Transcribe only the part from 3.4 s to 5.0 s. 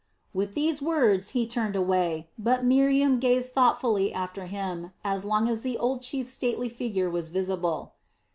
thoughtfully after him